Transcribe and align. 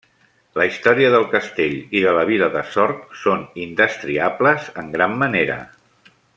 La 0.59 0.65
història 0.69 1.11
del 1.15 1.25
castell 1.33 1.75
i 1.99 2.01
de 2.07 2.15
la 2.19 2.23
vila 2.31 2.49
de 2.57 2.65
Sort 2.77 3.05
són 3.27 3.45
indestriables 3.67 4.69
en 4.85 4.91
gran 4.99 5.15
manera. 5.27 5.61